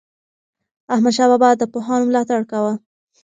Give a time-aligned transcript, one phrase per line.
[0.93, 2.73] احمدشاه بابا د پوهانو ملاتړ کاوه.